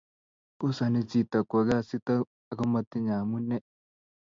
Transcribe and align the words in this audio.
kosani 0.59 0.99
chitok 1.09 1.45
kwo 1.49 1.59
kasit 1.69 2.07
akomatinyei 2.51 3.17
amunee 3.21 3.63